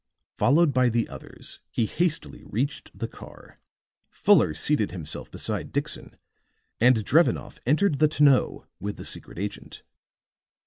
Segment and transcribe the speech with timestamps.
[0.33, 3.59] Followed by the others, he hastily reached the car;
[4.09, 6.17] Fuller seated himself beside Dixon
[6.79, 9.83] and Drevenoff entered the tonneau with the secret agent.